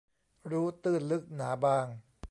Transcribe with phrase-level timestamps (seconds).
[0.51, 1.87] รู้ตื้นลึกหนาบาง